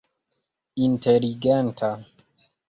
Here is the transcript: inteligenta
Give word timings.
inteligenta 0.85 1.89